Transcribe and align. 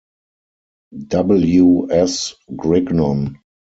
W. 1.09 1.87
S. 1.91 2.33
Grignon. 2.55 3.37